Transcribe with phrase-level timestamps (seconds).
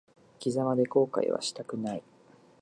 [0.39, 2.03] 生き様で後悔はしたくない。